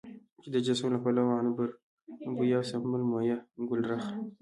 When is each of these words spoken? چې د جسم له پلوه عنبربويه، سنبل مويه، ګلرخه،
چې 0.41 0.47
د 0.55 0.57
جسم 0.65 0.87
له 0.93 0.99
پلوه 1.03 1.33
عنبربويه، 1.41 2.59
سنبل 2.69 3.01
مويه، 3.11 3.37
ګلرخه، 3.69 4.13